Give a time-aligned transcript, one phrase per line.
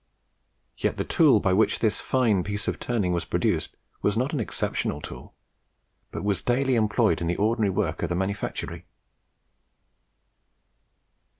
[0.77, 4.39] Yet the tool by which this fine piece of turning was produced was not an
[4.39, 5.35] exceptional tool,
[6.09, 8.87] but was daily employed in the ordinary work of the manufactory.